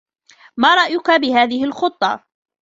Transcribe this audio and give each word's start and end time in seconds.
مارأيك 0.57 1.09
بهذه 1.11 1.63
الخطة؟ 1.65 2.23